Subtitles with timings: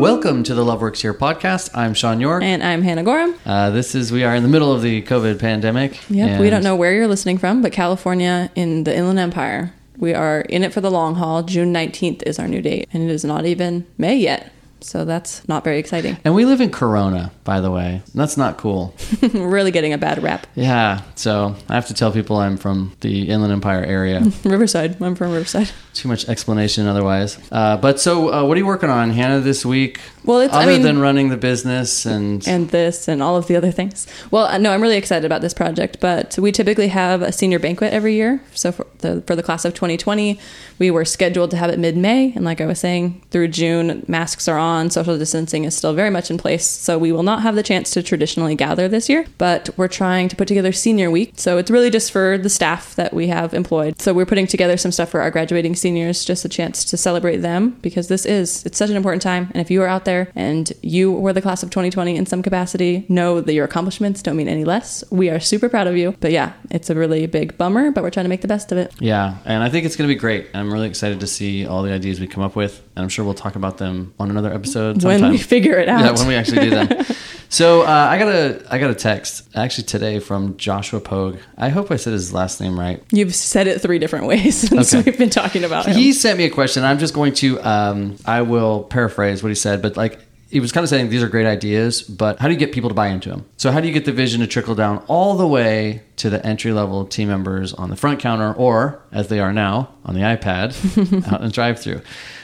[0.00, 1.68] Welcome to the Love Works Here podcast.
[1.74, 2.42] I'm Sean York.
[2.42, 3.34] And I'm Hannah Gorham.
[3.44, 6.00] Uh, this is we are in the middle of the COVID pandemic.
[6.08, 6.40] Yep.
[6.40, 9.74] We don't know where you're listening from, but California in the Inland Empire.
[9.98, 11.42] We are in it for the long haul.
[11.42, 14.50] June 19th is our new date, and it is not even May yet.
[14.82, 16.16] So that's not very exciting.
[16.24, 18.02] And we live in Corona, by the way.
[18.14, 18.94] That's not cool.
[19.22, 20.46] We're really getting a bad rap.
[20.54, 21.02] Yeah.
[21.14, 24.20] So I have to tell people I'm from the Inland Empire area.
[24.44, 25.00] Riverside.
[25.02, 25.70] I'm from Riverside.
[25.94, 27.38] Too much explanation otherwise.
[27.52, 30.00] Uh, but so, uh, what are you working on, Hannah, this week?
[30.24, 33.46] Well, it's I other mean, than running the business and and this and all of
[33.46, 34.06] the other things.
[34.30, 35.98] Well, uh, no, I'm really excited about this project.
[36.00, 38.42] But we typically have a senior banquet every year.
[38.54, 40.38] So for the for the class of 2020,
[40.78, 44.48] we were scheduled to have it mid-May, and like I was saying, through June, masks
[44.48, 46.66] are on, social distancing is still very much in place.
[46.66, 49.26] So we will not have the chance to traditionally gather this year.
[49.38, 51.32] But we're trying to put together senior week.
[51.36, 54.00] So it's really just for the staff that we have employed.
[54.00, 57.38] So we're putting together some stuff for our graduating seniors, just a chance to celebrate
[57.38, 59.48] them because this is it's such an important time.
[59.52, 62.42] And if you are out there and you were the class of 2020 in some
[62.42, 65.04] capacity, know that your accomplishments don't mean any less.
[65.10, 66.14] We are super proud of you.
[66.20, 68.78] But yeah, it's a really big bummer, but we're trying to make the best of
[68.78, 68.92] it.
[68.98, 70.48] Yeah, and I think it's going to be great.
[70.54, 73.24] I'm really excited to see all the ideas we come up with, and I'm sure
[73.24, 75.22] we'll talk about them on another episode sometime.
[75.22, 76.00] When we figure it out.
[76.00, 76.88] Yeah, when we actually do them.
[77.50, 81.36] so uh, I got a I got a text actually today from Joshua Pogue.
[81.58, 83.02] I hope I said his last name right.
[83.12, 85.02] You've said it three different ways since Okay.
[85.10, 85.96] we've been talking about him.
[85.96, 86.84] He sent me a question.
[86.84, 90.18] I'm just going to um, I will paraphrase what he said, but like
[90.50, 92.90] he was kind of saying these are great ideas, but how do you get people
[92.90, 93.46] to buy into them?
[93.56, 96.44] So how do you get the vision to trickle down all the way to the
[96.44, 100.20] entry level team members on the front counter, or as they are now on the
[100.20, 102.02] iPad out in drive-through?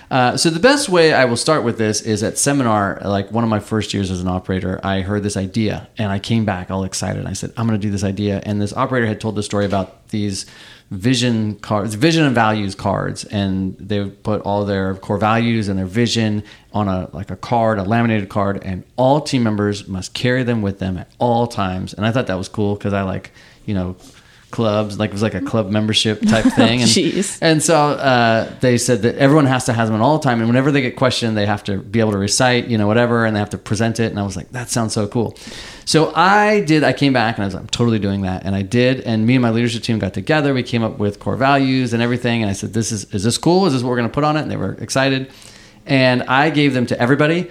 [0.09, 3.43] Uh, so the best way I will start with this is at seminar, like one
[3.43, 6.71] of my first years as an operator, I heard this idea and I came back
[6.71, 7.27] all excited.
[7.27, 8.41] I said, I'm going to do this idea.
[8.47, 10.47] And this operator had told the story about these
[10.91, 15.79] vision cards, vision and values cards, and they would put all their core values and
[15.79, 20.15] their vision on a like a card, a laminated card, and all team members must
[20.15, 21.93] carry them with them at all times.
[21.93, 23.33] And I thought that was cool because I like,
[23.65, 23.97] you know,
[24.51, 26.81] clubs, like it was like a club membership type thing.
[26.83, 27.39] And, Jeez.
[27.41, 30.49] and so uh, they said that everyone has to have them all the time, and
[30.49, 33.35] whenever they get questioned, they have to be able to recite, you know, whatever, and
[33.35, 34.11] they have to present it.
[34.11, 35.37] And I was like, that sounds so cool.
[35.85, 36.85] So I did.
[36.85, 39.01] I came back and I was like, I'm totally doing that, and I did.
[39.01, 40.55] And me and my leadership team got together.
[40.55, 42.43] We came up with core values and everything.
[42.43, 43.67] And I said, this is is this cool?
[43.67, 44.43] Is this what we're going to put on it?
[44.43, 45.31] And they were excited.
[45.87, 47.49] And I gave them to everybody.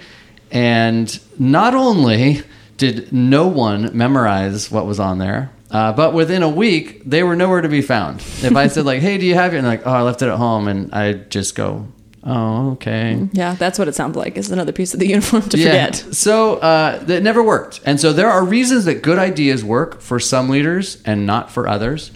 [0.50, 2.42] And not only
[2.76, 7.36] did no one memorize what was on there, uh, but within a week, they were
[7.36, 8.20] nowhere to be found.
[8.48, 10.28] If I said like, "Hey, do you have it?" and like, "Oh, I left it
[10.28, 11.04] at home," and I
[11.36, 11.68] just go,
[12.24, 14.36] "Oh, okay." yeah, that's what it sounds like.
[14.38, 15.64] Is another piece of the uniform to Yeah.
[15.66, 15.94] forget.
[16.14, 16.34] So
[16.70, 20.48] uh, that never worked, and so there are reasons that good ideas work for some
[20.48, 22.10] leaders and not for others.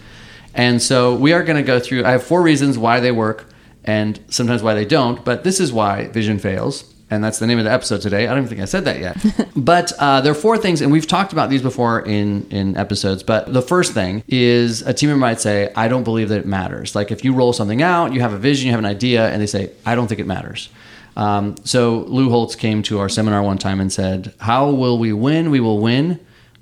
[0.53, 2.03] And so we are going to go through.
[2.03, 3.45] I have four reasons why they work,
[3.85, 5.23] and sometimes why they don't.
[5.23, 6.90] But this is why vision fails.
[7.11, 8.23] And that's the name of the episode today.
[8.23, 9.17] I don't even think I said that yet.
[9.55, 13.21] but uh, there are four things, and we've talked about these before in, in episodes.
[13.21, 16.45] But the first thing is a team member might say, I don't believe that it
[16.45, 16.95] matters.
[16.95, 19.41] Like if you roll something out, you have a vision, you have an idea, and
[19.41, 20.69] they say, I don't think it matters.
[21.17, 25.11] Um, so Lou Holtz came to our seminar one time and said, How will we
[25.11, 25.51] win?
[25.51, 26.17] We will win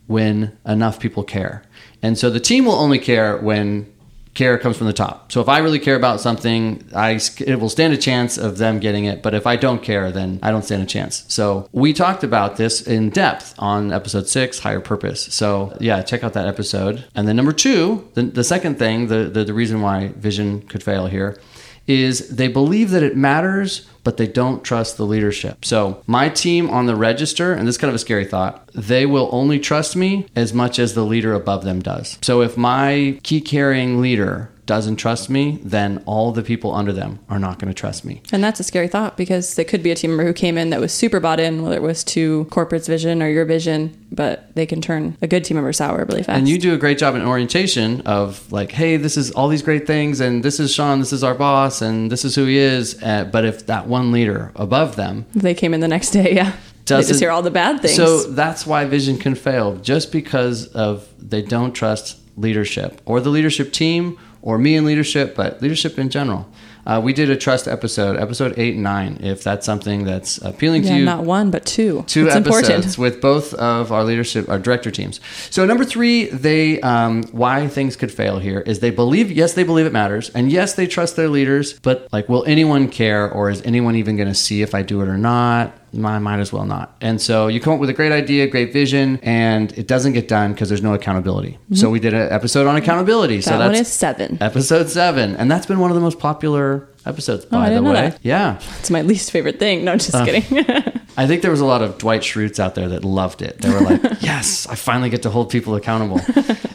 [0.07, 1.61] when enough people care.
[2.01, 3.93] And so the team will only care when
[4.33, 5.31] care comes from the top.
[5.31, 8.79] So if I really care about something, I it will stand a chance of them
[8.79, 9.21] getting it.
[9.21, 11.25] But if I don't care, then I don't stand a chance.
[11.27, 15.33] So we talked about this in depth on episode six, higher purpose.
[15.33, 17.05] So yeah, check out that episode.
[17.15, 20.83] And then number two, the, the second thing, the, the the reason why vision could
[20.83, 21.39] fail here
[21.87, 25.63] is they believe that it matters, but they don't trust the leadership.
[25.63, 29.05] So, my team on the register, and this is kind of a scary thought, they
[29.05, 32.17] will only trust me as much as the leader above them does.
[32.23, 37.17] So, if my key carrying leader doesn't trust me, then all the people under them
[37.27, 38.21] are not going to trust me.
[38.31, 40.69] And that's a scary thought because it could be a team member who came in
[40.69, 44.53] that was super bought in, whether it was to corporate's vision or your vision, but
[44.53, 46.37] they can turn a good team member sour really fast.
[46.37, 49.63] And you do a great job in orientation of like, hey, this is all these
[49.63, 52.59] great things, and this is Sean, this is our boss, and this is who he
[52.59, 53.01] is.
[53.01, 56.55] Uh, but if that one leader above them they came in the next day, yeah.
[56.85, 57.95] they just hear all the bad things.
[57.95, 63.29] So that's why vision can fail, just because of they don't trust leadership or the
[63.29, 66.49] leadership team or me in leadership, but leadership in general.
[66.85, 69.19] Uh, we did a trust episode, episode eight and nine.
[69.21, 72.03] If that's something that's appealing yeah, to you, not one, but two.
[72.07, 72.97] two it's episodes important.
[72.97, 75.19] with both of our leadership, our director teams.
[75.51, 79.63] So number three, they um, why things could fail here is they believe yes they
[79.63, 83.51] believe it matters and yes they trust their leaders, but like will anyone care or
[83.51, 85.78] is anyone even going to see if I do it or not?
[86.03, 86.95] I might as well not.
[87.01, 90.27] And so you come up with a great idea, great vision, and it doesn't get
[90.27, 91.57] done because there's no accountability.
[91.73, 93.41] So we did an episode on accountability.
[93.41, 93.59] so Mm-hmm.
[93.59, 94.37] one that's is seven.
[94.41, 97.45] episode seven, and that's been one of the most popular episodes.
[97.45, 98.19] By Oh, I the way, that.
[98.21, 98.59] yeah.
[98.79, 99.83] It's my least favorite thing.
[99.83, 100.65] No, just Uh, kidding.
[101.19, 103.57] I think there was a lot of Dwight Schrutes out there that loved it.
[103.57, 106.21] They were like, "Yes, I finally get to hold people accountable."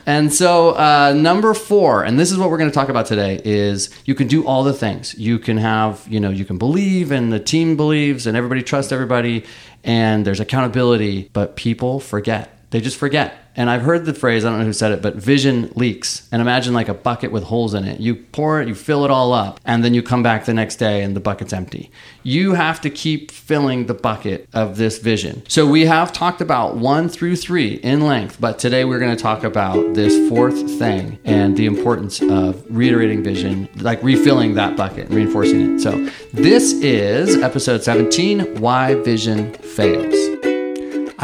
[0.04, 3.40] and so, uh, number four, and this is what we're going to talk about today,
[3.42, 5.14] is you can do all the things.
[5.14, 8.92] You can have, you know, you can believe, and the team believes, and everybody trusts
[8.92, 9.46] everybody,
[9.82, 12.54] and there's accountability, but people forget.
[12.68, 13.43] They just forget.
[13.56, 16.28] And I've heard the phrase, I don't know who said it, but vision leaks.
[16.32, 18.00] And imagine like a bucket with holes in it.
[18.00, 20.76] You pour it, you fill it all up, and then you come back the next
[20.76, 21.90] day and the bucket's empty.
[22.22, 25.42] You have to keep filling the bucket of this vision.
[25.48, 29.22] So we have talked about one through three in length, but today we're going to
[29.22, 35.06] talk about this fourth thing and the importance of reiterating vision, like refilling that bucket
[35.06, 35.80] and reinforcing it.
[35.80, 35.92] So
[36.32, 40.43] this is episode 17 Why Vision Fails.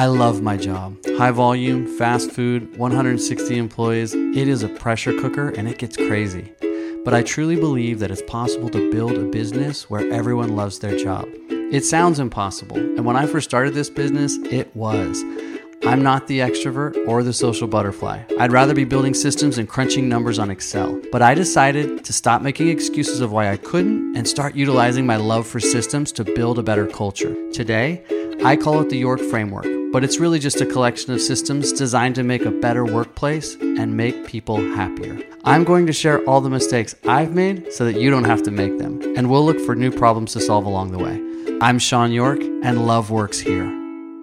[0.01, 0.97] I love my job.
[1.19, 4.15] High volume, fast food, 160 employees.
[4.15, 6.55] It is a pressure cooker and it gets crazy.
[7.05, 10.97] But I truly believe that it's possible to build a business where everyone loves their
[10.97, 11.29] job.
[11.51, 15.23] It sounds impossible, and when I first started this business, it was.
[15.85, 18.23] I'm not the extrovert or the social butterfly.
[18.39, 20.99] I'd rather be building systems and crunching numbers on Excel.
[21.13, 25.17] But I decided to stop making excuses of why I couldn't and start utilizing my
[25.17, 27.37] love for systems to build a better culture.
[27.51, 28.03] Today,
[28.43, 32.15] I call it the York Framework, but it's really just a collection of systems designed
[32.15, 35.21] to make a better workplace and make people happier.
[35.45, 38.51] I'm going to share all the mistakes I've made so that you don't have to
[38.51, 41.59] make them, and we'll look for new problems to solve along the way.
[41.61, 43.80] I'm Sean York, and love works here.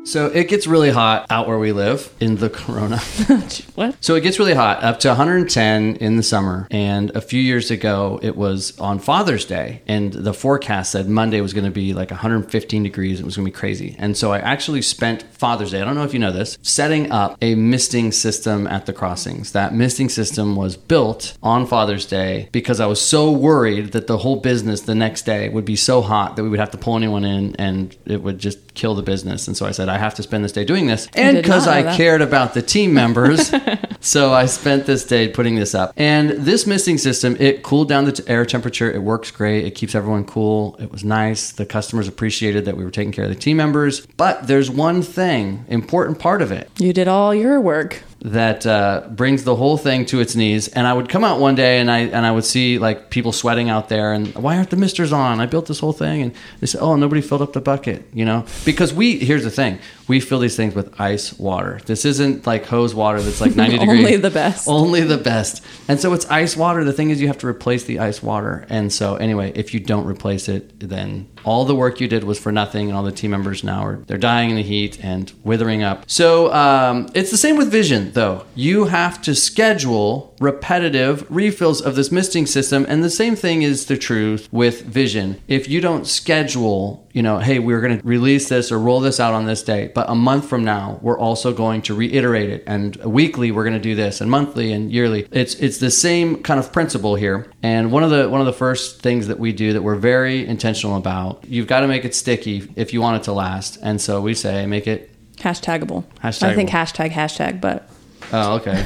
[0.08, 2.98] So it gets really hot out where we live in the corona.
[3.76, 3.98] what?
[4.00, 6.66] So it gets really hot, up to 110 in the summer.
[6.72, 11.42] And a few years ago, it was on Father's Day, and the forecast said Monday
[11.42, 13.20] was going to be like 115 degrees.
[13.20, 13.98] It was going to be crazy.
[14.00, 17.12] And so I actually spent Father's Day, I don't know if you know this, setting
[17.12, 19.52] up a misting system at the crossings.
[19.52, 24.20] That misting system was built on Father's Day because I was so worried that the
[24.20, 26.96] whole business the next day would be so hot that we would have to pull
[26.96, 29.48] anyone in and it would just kill the business.
[29.48, 31.08] And so I said, I have to spend this day doing this.
[31.16, 31.98] And because I that.
[31.98, 33.52] cared about the team members,
[34.00, 35.92] so I spent this day putting this up.
[35.98, 38.90] And this misting system, it cooled down the t- air temperature.
[38.92, 39.66] It works great.
[39.66, 40.78] It keeps everyone cool.
[40.80, 41.52] It was nice.
[41.52, 44.06] The customers appreciated that we were taking care of the team members.
[44.18, 48.04] But there's one thing, important part of it, You did all your work.
[48.22, 50.68] That uh, brings the whole thing to its knees.
[50.68, 53.32] And I would come out one day and I and I would see like people
[53.32, 55.40] sweating out there and why aren't the misters on?
[55.40, 58.26] I built this whole thing and they said, oh, nobody filled up the bucket, you
[58.26, 58.46] know?
[58.66, 61.80] Because we here's the thing, we fill these things with ice water.
[61.86, 64.00] This isn't like hose water that's like 90 degrees.
[64.00, 64.68] Only the best.
[64.68, 65.64] Only the best.
[65.88, 66.84] And so it's ice water.
[66.84, 68.66] The thing is, you have to replace the ice water.
[68.70, 72.38] And so, anyway, if you don't replace it, then all the work you did was
[72.38, 75.32] for nothing, and all the team members now are they're dying in the heat and
[75.46, 76.04] withering up.
[76.08, 78.46] So um, it's the same with vision, though.
[78.54, 83.86] You have to schedule repetitive refills of this misting system, and the same thing is
[83.86, 85.42] the truth with vision.
[85.48, 89.20] If you don't schedule, you know, hey, we're going to release this or roll this
[89.20, 92.64] out on this day, but a month from now, we're also going to reiterate it,
[92.68, 95.28] and weekly we're going to do this, and monthly and yearly.
[95.32, 97.52] It's it's the same kind of principle here.
[97.64, 100.46] And one of the one of the first things that we do that we're very
[100.46, 103.78] intentional about, you've got to make it sticky if you want it to last.
[103.82, 106.04] And so we say, make it Hashtagable.
[106.24, 106.48] Hashtagable.
[106.48, 107.90] I think hashtag hashtag, but
[108.32, 108.74] Oh, okay.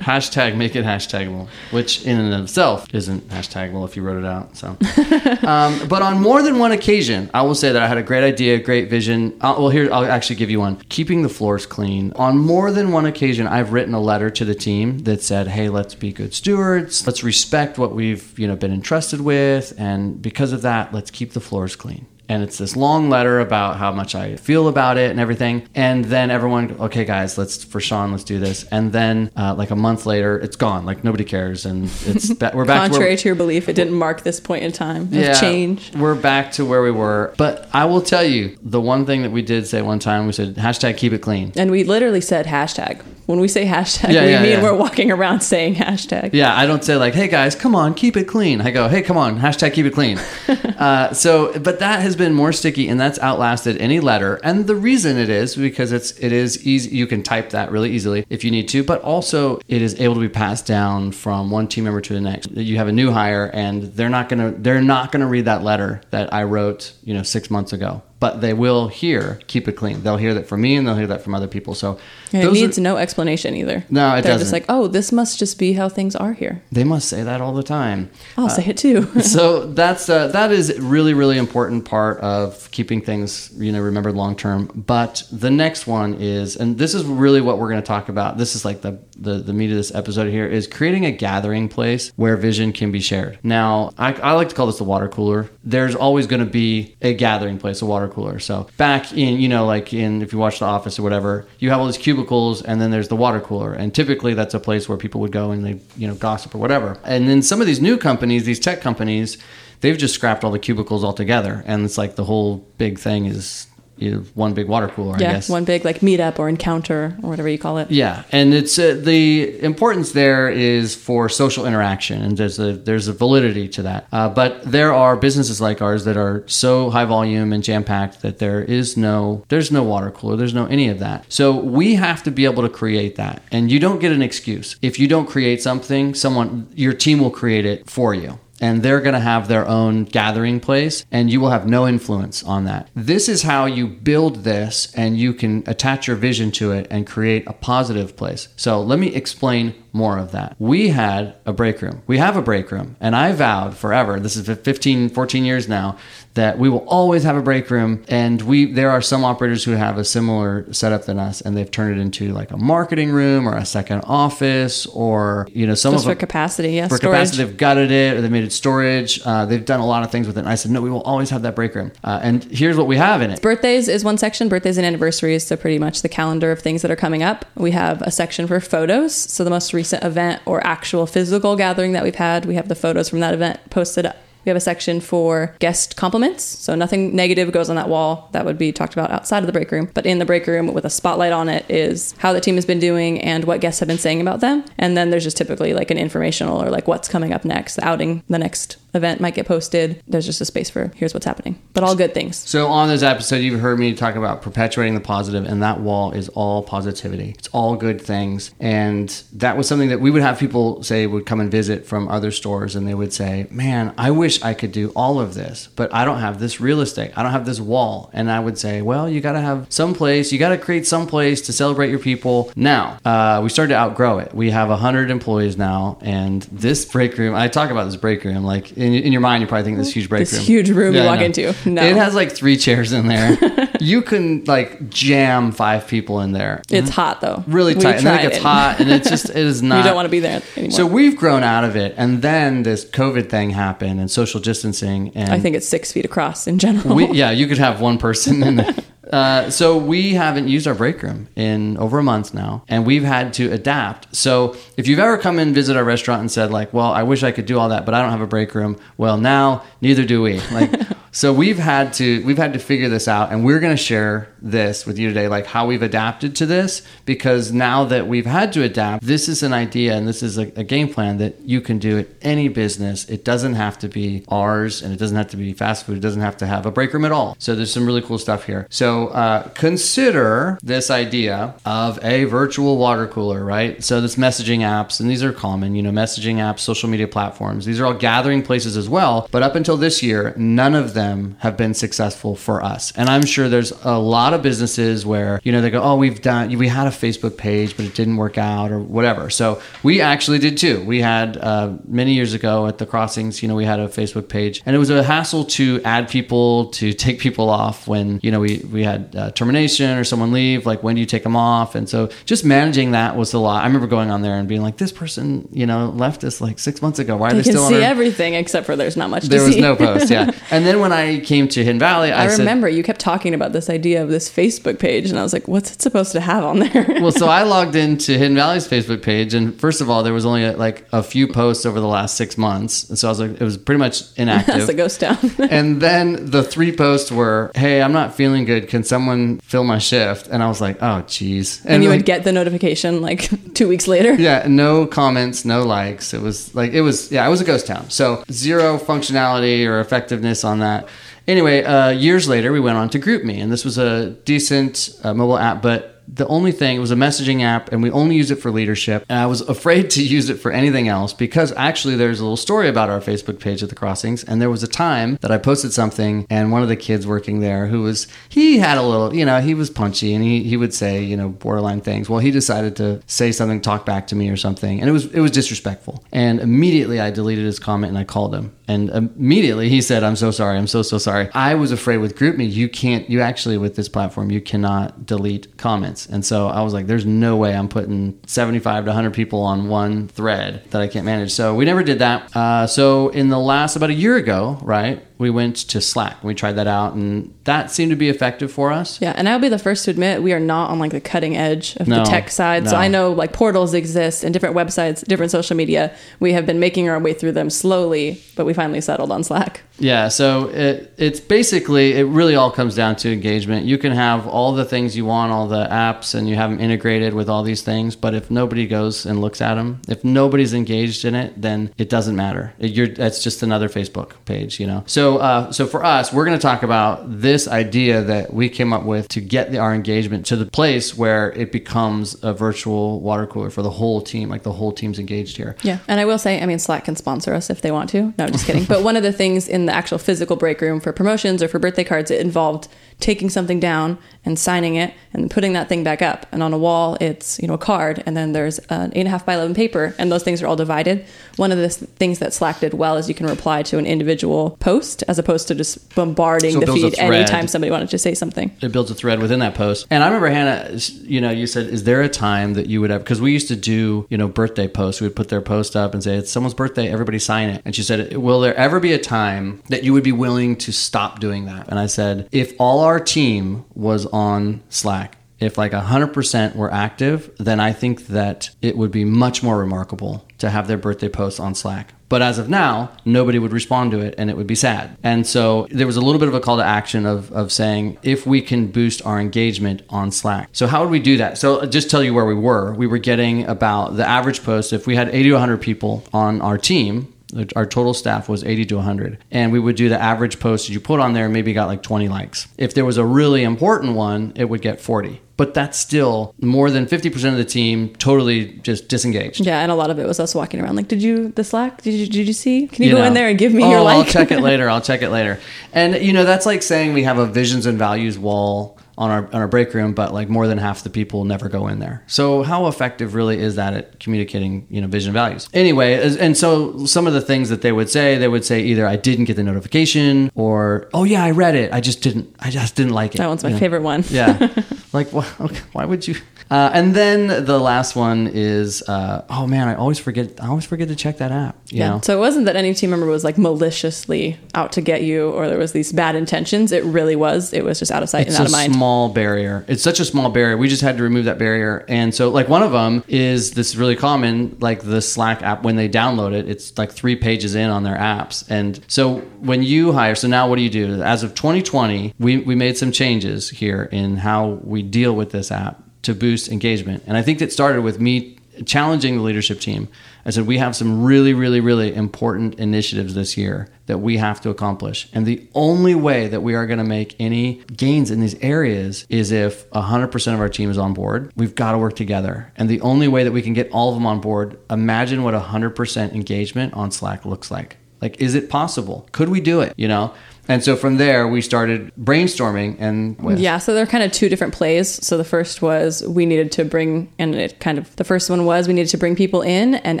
[0.00, 4.26] hashtag make it hashtagable, which in and of itself isn't hashtagable if you wrote it
[4.26, 4.56] out.
[4.56, 4.68] So,
[5.46, 8.24] um, but on more than one occasion, I will say that I had a great
[8.24, 9.36] idea, great vision.
[9.40, 12.12] Uh, well, here I'll actually give you one: keeping the floors clean.
[12.16, 15.68] On more than one occasion, I've written a letter to the team that said, "Hey,
[15.68, 17.06] let's be good stewards.
[17.06, 21.32] Let's respect what we've you know been entrusted with, and because of that, let's keep
[21.32, 25.10] the floors clean." And it's this long letter about how much I feel about it
[25.10, 25.68] and everything.
[25.74, 28.64] And then everyone, okay, guys, let's for Sean, let's do this.
[28.64, 30.84] And then uh, like a month later, it's gone.
[30.84, 32.84] Like nobody cares, and it's ba- we're back.
[32.84, 35.94] to contrary where, to your belief, it didn't mark this point in time of change.
[35.94, 37.34] We're back to where we were.
[37.36, 40.32] But I will tell you, the one thing that we did say one time, we
[40.32, 41.52] said hashtag keep it clean.
[41.56, 43.02] And we literally said hashtag.
[43.28, 44.62] When we say hashtag, Yeah, we yeah, mean yeah.
[44.62, 46.30] we're walking around saying hashtag.
[46.32, 49.02] Yeah, I don't say like, "Hey guys, come on, keep it clean." I go, "Hey,
[49.02, 50.16] come on, hashtag keep it clean."
[50.78, 54.40] uh, so, but that has been more sticky, and that's outlasted any letter.
[54.42, 56.96] And the reason it is because it's it is easy.
[56.96, 60.14] You can type that really easily if you need to, but also it is able
[60.14, 62.50] to be passed down from one team member to the next.
[62.52, 66.00] You have a new hire, and they're not gonna they're not gonna read that letter
[66.12, 68.00] that I wrote, you know, six months ago.
[68.20, 70.02] But they will hear keep it clean.
[70.02, 71.74] They'll hear that from me, and they'll hear that from other people.
[71.74, 71.98] So
[72.32, 73.84] And it those are- needs no explanation either.
[73.90, 74.40] No, it They're doesn't.
[74.40, 76.62] just like, oh, this must just be how things are here.
[76.72, 78.10] they must say that all the time.
[78.36, 79.02] I'll say it too.
[79.20, 84.14] so that's uh, that is really really important part of keeping things you know remembered
[84.14, 87.86] long term but the next one is and this is really what we're going to
[87.86, 91.04] talk about this is like the, the the meat of this episode here is creating
[91.06, 94.78] a gathering place where vision can be shared now i, I like to call this
[94.78, 98.38] the water cooler there's always going to be a gathering place a water water cooler.
[98.38, 101.70] So back in, you know, like in if you watch The Office or whatever, you
[101.70, 104.88] have all these cubicles, and then there's the water cooler, and typically that's a place
[104.88, 106.98] where people would go and they, you know, gossip or whatever.
[107.04, 109.38] And then some of these new companies, these tech companies,
[109.80, 113.66] they've just scrapped all the cubicles altogether, and it's like the whole big thing is
[113.98, 115.16] you know, one big water cooler.
[115.16, 115.48] I guess.
[115.48, 117.90] one big like meetup or encounter or whatever you call it.
[117.90, 123.08] Yeah, and it's uh, the importance there is for social interaction, and there's a there's
[123.08, 124.06] a validity to that.
[124.12, 128.22] Uh, but there are businesses like ours that are so high volume and jam packed
[128.22, 131.24] that there is no there's no water cooler, there's no any of that.
[131.28, 134.76] So we have to be able to create that, and you don't get an excuse
[134.82, 136.14] if you don't create something.
[136.14, 140.04] Someone your team will create it for you and they're going to have their own
[140.04, 142.88] gathering place and you will have no influence on that.
[142.94, 147.06] This is how you build this and you can attach your vision to it and
[147.06, 148.48] create a positive place.
[148.56, 150.56] So let me explain more of that.
[150.58, 152.02] We had a break room.
[152.06, 155.96] We have a break room and I vowed forever, this is 15 14 years now,
[156.34, 159.72] that we will always have a break room and we there are some operators who
[159.72, 163.48] have a similar setup than us and they've turned it into like a marketing room
[163.48, 166.86] or a second office or you know some Just of for them- capacity, yeah.
[166.88, 167.16] for storage.
[167.18, 169.20] capacity, they've gutted it or they made it storage.
[169.24, 170.40] Uh, they've done a lot of things with it.
[170.40, 171.90] And I said, no, we will always have that break room.
[172.04, 173.40] Uh, and here's what we have in it.
[173.42, 176.90] Birthdays is one section, birthdays and anniversaries, so pretty much the calendar of things that
[176.90, 177.44] are coming up.
[177.56, 181.92] We have a section for photos, so the most recent event or actual physical gathering
[181.92, 184.12] that we've had, we have the photos from that event posted.
[184.44, 188.28] We have a section for guest compliments, so nothing negative goes on that wall.
[188.32, 189.90] That would be talked about outside of the break room.
[189.92, 192.64] But in the break room with a spotlight on it is how the team has
[192.64, 194.64] been doing and what guests have been saying about them.
[194.78, 197.76] And then there's just typically like an informational or like what's coming up next.
[197.76, 200.02] The outing, the next event might get posted.
[200.06, 202.36] There's just a space for here's what's happening, but all good things.
[202.36, 206.12] So on this episode, you've heard me talk about perpetuating the positive, and that wall
[206.12, 207.34] is all positivity.
[207.38, 211.26] It's all good things, and that was something that we would have people say would
[211.26, 214.72] come and visit from other stores, and they would say, "Man, I wish I could
[214.72, 217.12] do all of this, but I don't have this real estate.
[217.16, 219.94] I don't have this wall." And I would say, "Well, you got to have some
[219.94, 220.32] place.
[220.32, 223.78] You got to create some place to celebrate your people." Now, uh, we started to
[223.78, 224.34] outgrow it.
[224.34, 227.34] We have hundred employees now, and this break room.
[227.34, 229.92] I talk about this break room like in, in your mind, you're probably thinking this
[229.92, 231.54] huge break This room, huge room you walk into.
[231.64, 231.82] No.
[231.82, 233.36] It has like three chairs in there.
[233.80, 236.62] you can like jam five people in there.
[236.70, 237.44] It's hot though.
[237.46, 239.78] really tight, and then it gets hot, and it's just it is not.
[239.78, 240.76] you don't want to be there anymore.
[240.76, 245.12] So we've grown out of it, and then this COVID thing happened, and social distancing,
[245.14, 246.94] and I think it's six feet across in general.
[246.94, 248.74] we, yeah, you could have one person in there.
[249.08, 253.04] Uh, so we haven't used our break room in over a month now, and we've
[253.04, 254.14] had to adapt.
[254.14, 257.22] So if you've ever come and visit our restaurant and said like, "Well, I wish
[257.22, 260.04] I could do all that, but I don't have a break room," well, now neither
[260.04, 260.40] do we.
[260.50, 260.70] Like,
[261.12, 264.28] so we've had to we've had to figure this out, and we're going to share
[264.40, 268.52] this with you today, like how we've adapted to this, because now that we've had
[268.52, 271.60] to adapt, this is an idea and this is a, a game plan that you
[271.60, 273.08] can do at any business.
[273.08, 275.96] It doesn't have to be ours, and it doesn't have to be fast food.
[275.96, 277.36] It doesn't have to have a break room at all.
[277.38, 278.66] So there's some really cool stuff here.
[278.70, 283.82] So uh, consider this idea of a virtual water cooler, right?
[283.82, 287.64] So this messaging apps, and these are common, you know, messaging apps, social media platforms.
[287.64, 289.28] These are all gathering places as well.
[289.30, 292.92] But up until this year, none of them have been successful for us.
[292.96, 296.20] And I'm sure there's a lot of businesses where you know they go, oh, we've
[296.20, 299.30] done, we had a Facebook page, but it didn't work out or whatever.
[299.30, 300.84] So we actually did too.
[300.84, 304.28] We had uh, many years ago at the crossings, you know, we had a Facebook
[304.28, 308.30] page, and it was a hassle to add people to take people off when you
[308.30, 310.66] know we we had uh, termination or someone leave.
[310.66, 311.74] Like when do you take them off?
[311.74, 313.62] And so just managing that was a lot.
[313.62, 316.58] I remember going on there and being like, this person, you know, left us like
[316.58, 317.16] six months ago.
[317.16, 319.54] Why are they can still on see everything except for there's not much there was
[319.54, 319.60] see.
[319.60, 320.30] no post, yeah.
[320.50, 323.34] And then when I came to Hidden Valley, I, I said, remember you kept talking
[323.34, 326.20] about this idea of this Facebook page, and I was like, "What's it supposed to
[326.20, 329.90] have on there?" well, so I logged into Hidden Valley's Facebook page, and first of
[329.90, 333.08] all, there was only like a few posts over the last six months, and so
[333.08, 334.54] I was like, it was pretty much inactive.
[334.54, 335.18] That's the ghost town.
[335.50, 338.68] and then the three posts were, "Hey, I'm not feeling good.
[338.68, 342.06] Can someone fill my shift?" And I was like, "Oh, geez." and you like, would
[342.06, 344.14] get the notification like two weeks later.
[344.14, 346.14] yeah, no comments, no likes.
[346.14, 347.90] It was like it was yeah, it was a ghost town.
[347.90, 350.77] So zero functionality or effectiveness on that.
[351.26, 355.12] Anyway, uh, years later, we went on to GroupMe, and this was a decent uh,
[355.12, 358.30] mobile app, but the only thing it was a messaging app, and we only used
[358.30, 359.04] it for leadership.
[359.08, 362.36] And I was afraid to use it for anything else because actually, there's a little
[362.36, 365.38] story about our Facebook page at the Crossings, and there was a time that I
[365.38, 369.14] posted something, and one of the kids working there, who was he had a little,
[369.14, 372.08] you know, he was punchy, and he he would say, you know, borderline things.
[372.08, 375.06] Well, he decided to say something, talk back to me or something, and it was
[375.12, 376.02] it was disrespectful.
[376.12, 380.16] And immediately, I deleted his comment and I called him, and immediately he said, "I'm
[380.16, 380.58] so sorry.
[380.58, 383.88] I'm so so sorry." I was afraid with GroupMe, you can't, you actually with this
[383.88, 388.18] platform, you cannot delete comments, and so I was like, "There's no way I'm putting
[388.26, 391.98] 75 to 100 people on one thread that I can't manage." So we never did
[391.98, 392.36] that.
[392.36, 395.02] Uh, so in the last about a year ago, right?
[395.18, 396.22] We went to Slack.
[396.22, 399.00] We tried that out, and that seemed to be effective for us.
[399.00, 401.36] Yeah, and I'll be the first to admit we are not on like the cutting
[401.36, 402.68] edge of No, the tech side.
[402.68, 402.76] So.
[402.76, 405.94] I know like portals exist and different websites, different social media.
[406.20, 409.62] We have been making our way through them slowly, but we finally settled on Slack.
[409.80, 413.66] Yeah, so it, it's basically it really all comes down to engagement.
[413.66, 416.60] You can have all the things you want, all the apps, and you have them
[416.60, 417.94] integrated with all these things.
[417.96, 421.88] But if nobody goes and looks at them, if nobody's engaged in it, then it
[421.88, 422.54] doesn't matter.
[422.58, 424.84] It- you're that's just another Facebook page, you know.
[424.86, 428.72] So, uh, so for us, we're going to talk about this idea that we came
[428.72, 433.00] up with to get the, our engagement to the place where it becomes a virtual
[433.00, 435.56] water cooler for the whole team, like the whole team's engaged here.
[435.62, 438.12] Yeah, and I will say, I mean, Slack can sponsor us if they want to.
[438.18, 438.64] No, just kidding.
[438.68, 441.58] but one of the things in the actual physical break room for promotions or for
[441.58, 442.68] birthday cards, it involved
[443.00, 446.26] taking something down and signing it and putting that thing back up.
[446.32, 449.08] And on a wall, it's you know a card, and then there's an eight and
[449.08, 451.04] a half by eleven paper, and those things are all divided.
[451.36, 454.56] One of the things that Slack did well is you can reply to an individual
[454.60, 458.50] post as opposed to just bombarding So the feed anytime somebody wanted to say something.
[458.60, 459.86] it builds a thread within that post.
[459.90, 462.90] And I remember Hannah, you know, you said, "Is there a time that you would
[462.90, 465.00] have?" Because we used to do, you know, birthday posts.
[465.00, 466.88] We would put their post up and say, "It's someone's birthday.
[466.90, 470.02] Everybody sign it." And she said, "Will there ever be a time that you would
[470.02, 474.62] be willing to stop doing that?" And I said, "If all our team was on
[474.70, 479.58] Slack." If like 100% were active, then I think that it would be much more
[479.58, 481.94] remarkable to have their birthday posts on Slack.
[482.08, 484.96] But as of now, nobody would respond to it and it would be sad.
[485.02, 487.98] And so there was a little bit of a call to action of, of saying
[488.02, 490.48] if we can boost our engagement on Slack.
[490.52, 491.38] So, how would we do that?
[491.38, 492.72] So, uh, just tell you where we were.
[492.74, 496.40] We were getting about the average post, if we had 80 to 100 people on
[496.40, 497.12] our team,
[497.56, 500.72] our total staff was 80 to 100 and we would do the average post that
[500.72, 503.94] you put on there maybe got like 20 likes if there was a really important
[503.94, 508.46] one it would get 40 but that's still more than 50% of the team totally
[508.62, 511.28] just disengaged Yeah, and a lot of it was us walking around like, "Did you
[511.28, 511.80] the Slack?
[511.82, 512.66] Did you did you see?
[512.66, 513.04] Can you, go know.
[513.04, 514.68] in there and give me oh, your like?" I'll check it later.
[514.68, 515.38] I'll check it later.
[515.72, 519.26] And you know, that's like saying we have a visions and values wall on our
[519.26, 522.02] on our break room, but like more than half the people never go in there.
[522.08, 525.48] So how effective really is that at communicating, you know, vision values?
[525.54, 528.86] Anyway, and so some of the things that they would say, they would say either
[528.86, 531.72] I didn't get the notification or oh yeah, I read it.
[531.72, 533.18] I just didn't I just didn't like it.
[533.18, 533.58] That one's my know?
[533.58, 534.04] favorite one.
[534.10, 534.62] yeah.
[534.90, 536.14] Like, why, okay, why would you?
[536.50, 540.40] Uh, and then the last one is, uh, oh man, I always forget.
[540.40, 541.58] I always forget to check that app.
[541.66, 541.90] Yeah.
[541.90, 542.00] know?
[542.02, 545.46] So it wasn't that any team member was like maliciously out to get you or
[545.46, 546.72] there was these bad intentions.
[546.72, 547.52] It really was.
[547.52, 548.72] It was just out of sight it's and out of mind.
[548.72, 549.64] small barrier.
[549.68, 550.56] It's such a small barrier.
[550.56, 551.84] We just had to remove that barrier.
[551.88, 555.62] And so, like, one of them is this really common, like the Slack app.
[555.62, 558.44] When they download it, it's like three pages in on their apps.
[558.50, 561.02] And so, when you hire, so now what do you do?
[561.02, 565.52] As of 2020, we we made some changes here in how we deal with this
[565.52, 567.02] app to boost engagement.
[567.06, 569.88] And I think it started with me challenging the leadership team.
[570.28, 574.42] I said, we have some really, really, really important initiatives this year that we have
[574.42, 575.08] to accomplish.
[575.14, 579.06] And the only way that we are going to make any gains in these areas
[579.08, 581.32] is if 100% of our team is on board.
[581.34, 582.52] We've got to work together.
[582.56, 585.32] And the only way that we can get all of them on board, imagine what
[585.32, 587.78] 100% engagement on Slack looks like.
[588.02, 589.08] Like, is it possible?
[589.12, 589.72] Could we do it?
[589.78, 590.12] You know?
[590.48, 594.30] And so from there, we started brainstorming and with Yeah, so they're kind of two
[594.30, 594.88] different plays.
[595.06, 598.46] So the first was we needed to bring, and it kind of, the first one
[598.46, 600.00] was we needed to bring people in and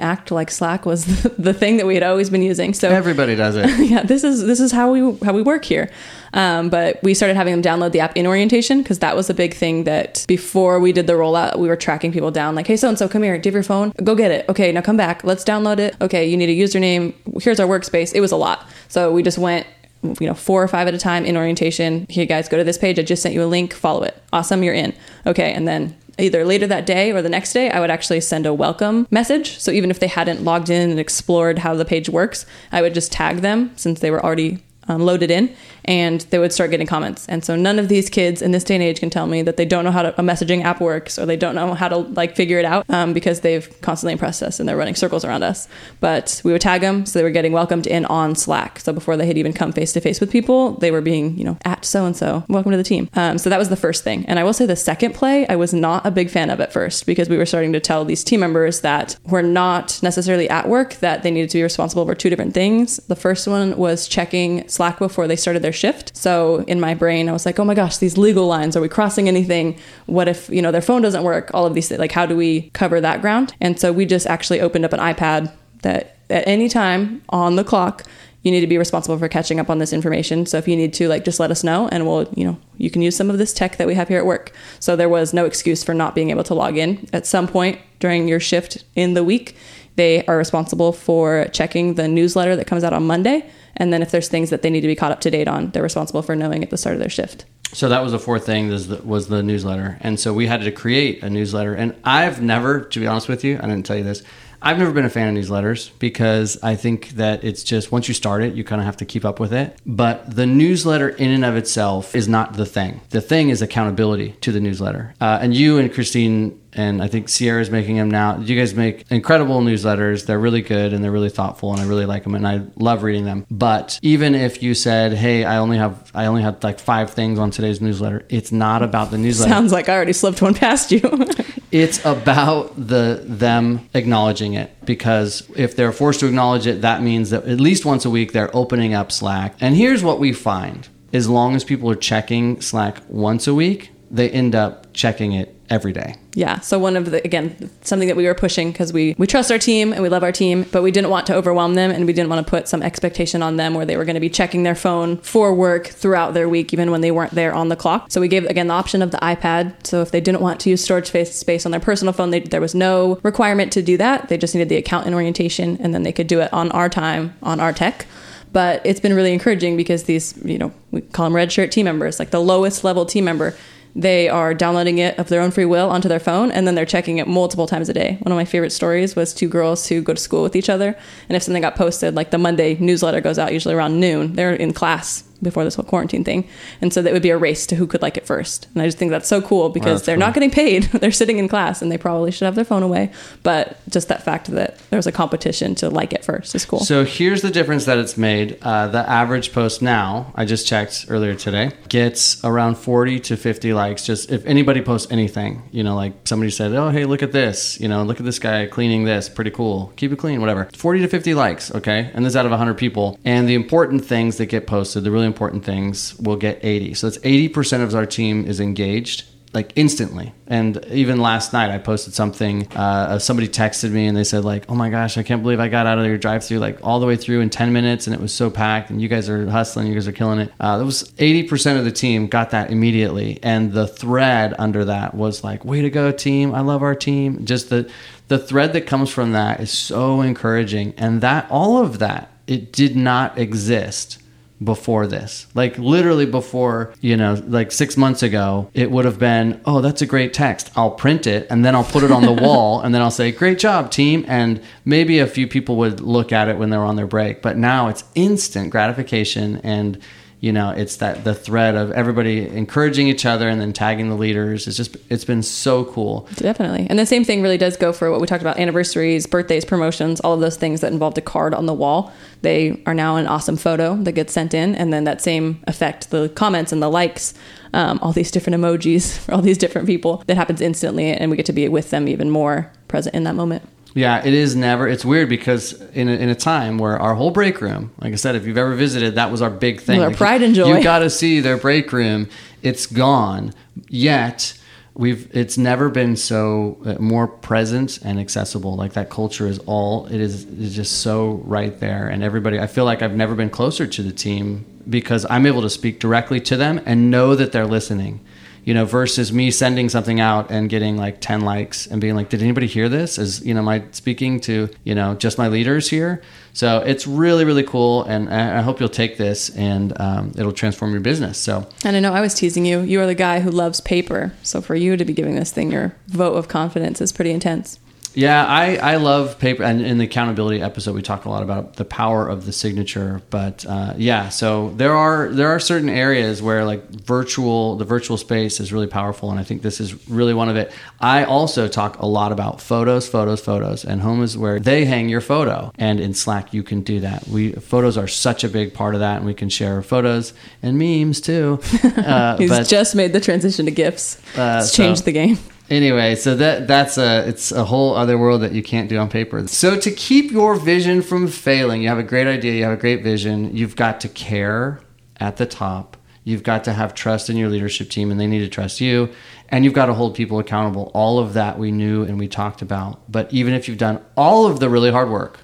[0.00, 2.72] act like Slack was the, the thing that we had always been using.
[2.72, 3.68] So everybody does it.
[3.90, 5.90] yeah, this is this is how we how we work here.
[6.32, 9.34] Um, but we started having them download the app in orientation because that was a
[9.34, 12.76] big thing that before we did the rollout, we were tracking people down like, hey,
[12.76, 13.92] so and so, come here, do you have your phone?
[14.02, 14.48] Go get it.
[14.48, 15.24] Okay, now come back.
[15.24, 15.96] Let's download it.
[16.00, 17.14] Okay, you need a username.
[17.42, 18.14] Here's our workspace.
[18.14, 19.66] It was a lot, so we just went.
[20.02, 22.06] You know, four or five at a time in orientation.
[22.08, 22.98] Here, guys, go to this page.
[22.98, 23.72] I just sent you a link.
[23.72, 24.20] Follow it.
[24.32, 24.94] Awesome, you're in.
[25.26, 28.46] Okay, and then either later that day or the next day, I would actually send
[28.46, 29.58] a welcome message.
[29.58, 32.94] So even if they hadn't logged in and explored how the page works, I would
[32.94, 36.86] just tag them since they were already um, loaded in and they would start getting
[36.86, 37.26] comments.
[37.28, 39.56] And so none of these kids in this day and age can tell me that
[39.56, 41.96] they don't know how to, a messaging app works or they don't know how to
[41.96, 45.42] like figure it out um, because they've constantly impressed us and they're running circles around
[45.42, 45.68] us.
[46.00, 48.80] But we would tag them so they were getting welcomed in on Slack.
[48.80, 51.44] So before they had even come face to face with people, they were being, you
[51.44, 53.08] know, at so and so, welcome to the team.
[53.14, 54.26] Um, so that was the first thing.
[54.26, 56.72] And I will say the second play, I was not a big fan of at
[56.72, 60.68] first because we were starting to tell these team members that were not necessarily at
[60.68, 62.98] work that they needed to be responsible for two different things.
[63.08, 66.16] The first one was checking Slack before they started their shift.
[66.16, 68.88] So in my brain, I was like, oh my gosh, these legal lines, are we
[68.88, 69.76] crossing anything?
[70.06, 71.50] What if, you know, their phone doesn't work?
[71.52, 73.54] All of these things, like how do we cover that ground?
[73.60, 77.64] And so we just actually opened up an iPad that at any time on the
[77.64, 78.04] clock,
[78.42, 80.46] you need to be responsible for catching up on this information.
[80.46, 82.88] So if you need to, like, just let us know and we'll, you know, you
[82.88, 84.52] can use some of this tech that we have here at work.
[84.78, 87.80] So there was no excuse for not being able to log in at some point
[87.98, 89.56] during your shift in the week
[89.98, 93.50] They are responsible for checking the newsletter that comes out on Monday.
[93.74, 95.70] And then if there's things that they need to be caught up to date on,
[95.70, 97.46] they're responsible for knowing at the start of their shift.
[97.72, 100.62] So that was the fourth thing was the, was the newsletter, and so we had
[100.62, 101.74] to create a newsletter.
[101.74, 104.22] And I've never, to be honest with you, I didn't tell you this.
[104.60, 108.14] I've never been a fan of newsletters because I think that it's just once you
[108.14, 109.78] start it, you kind of have to keep up with it.
[109.86, 113.00] But the newsletter in and of itself is not the thing.
[113.10, 115.14] The thing is accountability to the newsletter.
[115.20, 118.38] Uh, and you and Christine and I think Sierra is making them now.
[118.38, 120.26] You guys make incredible newsletters.
[120.26, 123.02] They're really good and they're really thoughtful, and I really like them, and I love
[123.02, 123.46] reading them.
[123.50, 127.38] But even if you said, "Hey, I only have I only have like five things
[127.38, 129.50] on today's newsletter," it's not about the newsletter.
[129.50, 131.00] Sounds like I already slipped one past you.
[131.70, 137.30] it's about the them acknowledging it because if they're forced to acknowledge it, that means
[137.30, 139.54] that at least once a week they're opening up Slack.
[139.60, 143.90] And here's what we find: as long as people are checking Slack once a week,
[144.10, 146.14] they end up checking it every day.
[146.34, 146.60] Yeah.
[146.60, 149.58] So one of the again something that we were pushing because we we trust our
[149.58, 152.12] team and we love our team, but we didn't want to overwhelm them and we
[152.12, 154.62] didn't want to put some expectation on them where they were going to be checking
[154.62, 158.10] their phone for work throughout their week, even when they weren't there on the clock.
[158.10, 159.86] So we gave again the option of the iPad.
[159.86, 162.40] So if they didn't want to use storage space, space on their personal phone, they,
[162.40, 164.28] there was no requirement to do that.
[164.28, 166.88] They just needed the account and orientation, and then they could do it on our
[166.88, 168.06] time on our tech
[168.50, 171.84] but it's been really encouraging because these you know we call them red shirt team
[171.84, 173.54] members like the lowest level team member
[173.94, 176.86] they are downloading it of their own free will onto their phone and then they're
[176.86, 178.18] checking it multiple times a day.
[178.22, 180.96] One of my favorite stories was two girls who go to school with each other.
[181.28, 184.54] And if something got posted, like the Monday newsletter goes out usually around noon, they're
[184.54, 186.48] in class before this whole quarantine thing.
[186.80, 188.68] And so that would be a race to who could like it first.
[188.74, 190.26] And I just think that's so cool because they're cool.
[190.26, 190.84] not getting paid.
[190.92, 193.10] they're sitting in class and they probably should have their phone away.
[193.42, 196.80] But just that fact that there's a competition to like it first is cool.
[196.80, 198.58] So here's the difference that it's made.
[198.62, 203.72] Uh, the average post now, I just checked earlier today, gets around 40 to 50
[203.72, 204.04] likes.
[204.04, 207.80] Just if anybody posts anything, you know, like somebody said, oh, hey, look at this,
[207.80, 209.92] you know, look at this guy cleaning this, pretty cool.
[209.96, 210.68] Keep it clean, whatever.
[210.74, 212.10] 40 to 50 likes, okay?
[212.14, 213.18] And this out of 100 people.
[213.24, 216.94] And the important things that get posted, the really important things will get 80.
[216.94, 220.32] So that's 80% of our team is engaged like instantly.
[220.46, 222.70] And even last night, I posted something.
[222.72, 225.68] Uh, somebody texted me and they said like, "Oh my gosh, I can't believe I
[225.68, 228.20] got out of your drive-through like all the way through in 10 minutes, and it
[228.20, 228.90] was so packed.
[228.90, 229.86] And you guys are hustling.
[229.86, 233.38] You guys are killing it." Uh, that was 80% of the team got that immediately,
[233.42, 236.54] and the thread under that was like, "Way to go, team!
[236.54, 237.90] I love our team." Just the
[238.28, 242.72] the thread that comes from that is so encouraging, and that all of that it
[242.72, 244.18] did not exist
[244.62, 245.46] before this.
[245.54, 250.02] Like literally before, you know, like 6 months ago, it would have been, "Oh, that's
[250.02, 250.70] a great text.
[250.76, 253.30] I'll print it and then I'll put it on the wall and then I'll say,
[253.30, 256.96] "Great job, team." And maybe a few people would look at it when they're on
[256.96, 257.42] their break.
[257.42, 259.98] But now it's instant gratification and
[260.40, 264.14] you know it's that the thread of everybody encouraging each other and then tagging the
[264.14, 264.66] leaders.
[264.68, 266.28] It's just it's been so cool.
[266.36, 266.86] Definitely.
[266.88, 270.20] And the same thing really does go for what we talked about anniversaries birthdays promotions
[270.20, 272.12] all of those things that involved a card on the wall.
[272.42, 276.10] They are now an awesome photo that gets sent in and then that same effect
[276.10, 277.34] the comments and the likes
[277.74, 281.36] um, all these different emojis for all these different people that happens instantly and we
[281.36, 284.86] get to be with them even more present in that moment yeah, it is never.
[284.86, 288.16] It's weird because in a, in a time where our whole break room, like I
[288.16, 290.00] said, if you've ever visited, that was our big thing.
[290.00, 290.76] Our like, pride and joy.
[290.76, 292.28] You got to see their break room.
[292.62, 293.52] It's gone.
[293.88, 294.56] Yet
[294.94, 298.76] we've it's never been so uh, more present and accessible.
[298.76, 302.60] Like that culture is all it is is just so right there, and everybody.
[302.60, 305.98] I feel like I've never been closer to the team because I'm able to speak
[305.98, 308.20] directly to them and know that they're listening
[308.68, 312.28] you know, versus me sending something out and getting like 10 likes and being like,
[312.28, 313.16] did anybody hear this?
[313.16, 316.20] Is, you know, am I speaking to, you know, just my leaders here?
[316.52, 318.02] So it's really, really cool.
[318.02, 321.38] And I hope you'll take this and um, it'll transform your business.
[321.38, 322.80] So, and I know I was teasing you.
[322.82, 324.34] You are the guy who loves paper.
[324.42, 327.80] So for you to be giving this thing your vote of confidence is pretty intense.
[328.18, 329.62] Yeah, I, I love paper.
[329.62, 333.22] And in the accountability episode, we talk a lot about the power of the signature.
[333.30, 338.16] But uh, yeah, so there are there are certain areas where like virtual the virtual
[338.16, 340.72] space is really powerful, and I think this is really one of it.
[340.98, 345.08] I also talk a lot about photos, photos, photos, and home is where they hang
[345.08, 345.70] your photo.
[345.78, 347.28] And in Slack, you can do that.
[347.28, 350.76] We photos are such a big part of that, and we can share photos and
[350.76, 351.60] memes too.
[352.08, 354.18] Uh, He's but, just made the transition to gifs.
[354.36, 355.38] Uh, it's changed so, the game
[355.70, 359.08] anyway so that that's a it's a whole other world that you can't do on
[359.08, 359.46] paper.
[359.46, 362.80] So to keep your vision from failing you have a great idea you have a
[362.80, 364.80] great vision you've got to care
[365.20, 365.96] at the top.
[366.24, 369.10] You've got to have trust in your leadership team and they need to trust you.
[369.48, 370.90] And you've got to hold people accountable.
[370.94, 373.10] All of that we knew and we talked about.
[373.10, 375.40] But even if you've done all of the really hard work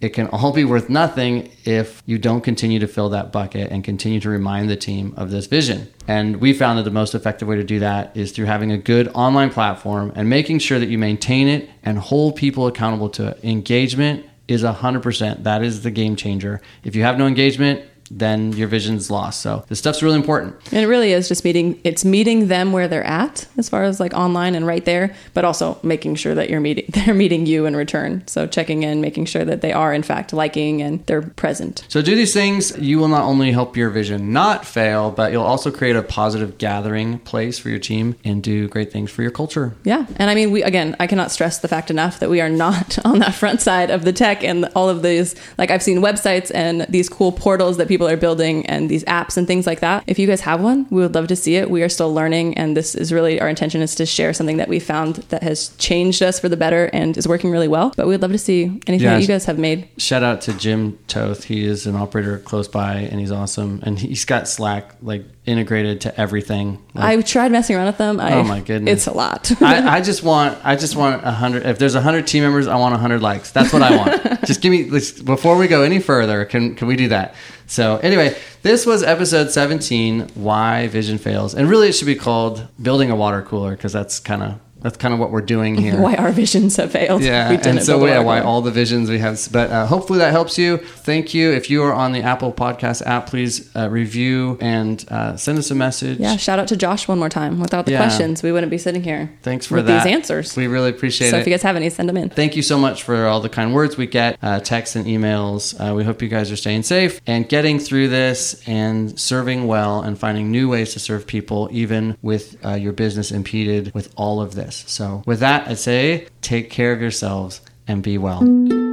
[0.00, 3.82] it can all be worth nothing if you don't continue to fill that bucket and
[3.82, 5.90] continue to remind the team of this vision.
[6.06, 8.78] And we found that the most effective way to do that is through having a
[8.78, 13.28] good online platform and making sure that you maintain it and hold people accountable to
[13.28, 13.44] it.
[13.44, 15.42] Engagement is 100%.
[15.42, 16.60] That is the game changer.
[16.82, 17.82] If you have no engagement,
[18.18, 19.40] then your vision's lost.
[19.40, 20.54] So this stuff's really important.
[20.70, 23.98] And it really is just meeting it's meeting them where they're at as far as
[23.98, 27.66] like online and right there, but also making sure that you're meeting they're meeting you
[27.66, 28.26] in return.
[28.26, 31.84] So checking in, making sure that they are in fact liking and they're present.
[31.88, 35.42] So do these things, you will not only help your vision not fail, but you'll
[35.42, 39.30] also create a positive gathering place for your team and do great things for your
[39.32, 39.74] culture.
[39.82, 40.06] Yeah.
[40.16, 42.98] And I mean we again, I cannot stress the fact enough that we are not
[43.04, 46.52] on that front side of the tech and all of these like I've seen websites
[46.54, 50.04] and these cool portals that people are building and these apps and things like that.
[50.06, 51.70] If you guys have one, we would love to see it.
[51.70, 54.68] We are still learning, and this is really our intention is to share something that
[54.68, 57.92] we found that has changed us for the better and is working really well.
[57.96, 59.14] But we'd love to see anything Yeah.
[59.14, 59.88] that you guys have made.
[59.98, 61.44] Shout out to Jim Toth.
[61.44, 63.80] He is an operator close by and he's awesome.
[63.82, 66.82] And he's got Slack like integrated to everything.
[66.94, 68.18] Like, I tried messing around with them.
[68.18, 68.92] Oh I, Oh my goodness.
[68.92, 69.50] it's a lot.
[69.60, 71.66] I, I just want I just want a hundred.
[71.66, 73.50] If there's a hundred team members, I want a hundred likes.
[73.50, 74.44] That's what I want.
[74.46, 74.84] just give me
[75.24, 76.44] before we go any further.
[76.44, 77.34] Can can we do that?
[77.66, 80.28] So anyway, this was episode 17.
[80.34, 84.20] Why vision fails, and really it should be called building a water cooler because that's
[84.20, 85.98] kind of that's kind of what we're doing here.
[85.98, 87.22] why our visions have failed.
[87.22, 89.40] Yeah, and so yeah, why all the visions we have.
[89.50, 90.76] But uh, hopefully that helps you.
[90.76, 91.52] Thank you.
[91.52, 95.70] If you are on the Apple Podcast app, please uh, review and uh, send us
[95.70, 96.18] a message.
[96.18, 97.60] Yeah, shout out to Josh one more time.
[97.60, 98.02] Without the Yeah.
[98.04, 99.32] questions, we wouldn't be sitting here.
[99.40, 100.54] Thanks for these answers.
[100.54, 101.38] We really appreciate so it.
[101.38, 102.28] So if you guys have any, send them in.
[102.28, 105.74] Thank you so much for all the kind words we get, uh, texts and emails.
[105.80, 110.02] Uh, we hope you guys are staying safe and getting through this and serving well
[110.02, 114.42] and finding new ways to serve people, even with uh, your business impeded with all
[114.42, 114.73] of this.
[114.74, 118.83] So, with that, I say take care of yourselves and be well.